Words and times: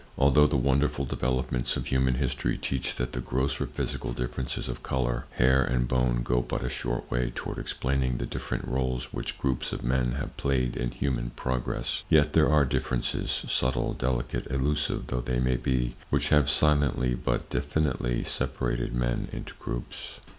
Although 0.17 0.47
the 0.47 0.57
wonderful 0.57 1.05
developments 1.05 1.77
of 1.77 1.85
human 1.85 2.15
history 2.15 2.57
teach 2.57 2.95
that 2.95 3.11
the 3.11 3.19
grosser 3.21 3.67
physical 3.67 4.13
differences 4.13 4.67
of 4.67 4.81
color, 4.81 5.25
hair 5.33 5.63
and 5.63 5.87
bone 5.87 6.23
go 6.23 6.41
but 6.41 6.63
a 6.63 6.69
short 6.69 7.11
way 7.11 7.31
toward 7.35 7.59
explaining 7.59 8.17
the 8.17 8.25
different 8.25 8.67
roles[Pg 8.67 9.03
7] 9.03 9.09
which 9.11 9.37
groups 9.37 9.71
of 9.71 9.83
men 9.83 10.13
have 10.13 10.35
played 10.37 10.75
in 10.75 10.89
Human 10.89 11.29
Progress, 11.35 12.03
yet 12.09 12.33
there 12.33 12.49
are 12.49 12.65
differences—subtle, 12.65 13.93
delicate 13.93 14.47
and 14.47 14.61
elusive, 14.65 15.05
though 15.05 15.21
they 15.21 15.37
may 15.37 15.57
be—which 15.57 16.29
have 16.29 16.49
silently 16.49 17.13
but 17.13 17.51
definitely 17.51 18.23
separated 18.23 18.95
men 18.95 19.27
into 19.31 19.53
groups. 19.59 20.19